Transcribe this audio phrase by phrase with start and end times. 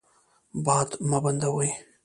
[0.65, 1.69] باد مه بندوئ.